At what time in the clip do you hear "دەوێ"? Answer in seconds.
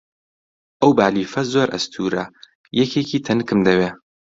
3.67-3.89